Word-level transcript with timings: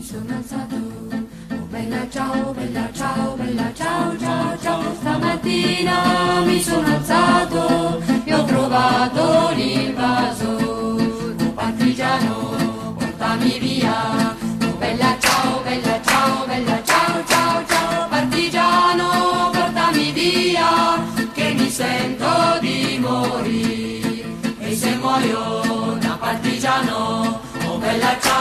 sono 0.00 0.36
alzato. 0.36 0.76
Oh 1.50 1.66
bella 1.70 2.08
ciao, 2.10 2.52
bella 2.52 2.88
ciao, 2.92 3.34
bella 3.34 3.72
ciao, 3.74 4.16
ciao, 4.18 4.58
ciao. 4.58 4.94
Stamattina 5.00 6.40
mi 6.44 6.62
sono 6.62 6.86
alzato 6.86 8.02
e 8.24 8.34
ho 8.34 8.44
trovato 8.44 9.50
l'invasore. 9.54 11.02
Oh 11.42 11.52
partigiano, 11.52 12.94
portami 12.98 13.58
via. 13.58 14.36
Oh 14.62 14.76
bella 14.78 15.16
ciao, 15.18 15.62
bella 15.62 16.00
ciao, 16.02 16.46
bella 16.46 16.82
ciao, 16.84 17.24
ciao, 17.26 17.66
ciao. 17.66 18.08
Partigiano, 18.08 19.50
portami 19.52 20.12
via, 20.12 21.02
che 21.32 21.54
mi 21.54 21.68
sento 21.68 22.58
di 22.60 22.98
morire. 23.00 24.24
E 24.60 24.76
se 24.76 24.94
muoio 24.96 25.96
da 25.98 26.16
partigiano, 26.18 27.40
oh 27.66 27.78
bella 27.78 28.16
ciao, 28.20 28.37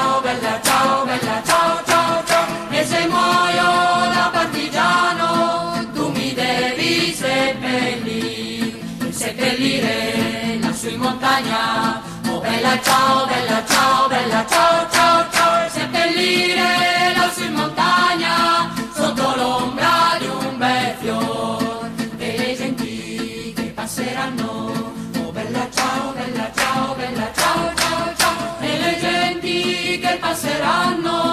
seppellire, 7.68 9.12
seppellire 9.12 10.60
lassù 10.62 10.90
in 10.90 11.00
montagna. 11.00 12.02
Oh 12.30 12.40
bella 12.40 12.80
ciao, 12.82 13.26
bella 13.26 13.64
ciao, 13.66 14.08
bella 14.08 14.46
ciao, 14.48 14.90
ciao, 14.90 15.26
ciao, 15.32 15.70
seppellire 15.70 17.14
lassù 17.16 17.44
in 17.44 17.54
montagna, 17.54 18.74
sotto 18.94 19.36
l'ombra 19.36 20.18
di 20.20 20.28
un 20.28 20.58
bel 20.58 20.96
fior, 21.00 21.90
per 22.18 22.38
le 22.38 22.56
genti 22.56 23.54
che 23.56 23.72
passeranno. 23.76 24.94
Oh 25.24 25.32
bella 25.32 25.68
ciao, 25.74 26.14
bella 26.14 26.52
ciao, 26.56 26.96
bella 26.96 27.32
ciao, 27.36 27.74
ciao, 27.76 28.14
ciao, 28.18 28.60
e 28.62 28.80
le 28.80 28.98
genti 29.00 30.00
che 30.00 30.18
passeranno. 30.20 31.27